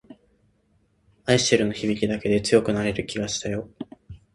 [1.25, 3.69] 愛してるの響きだけで強くなれる気がしたよ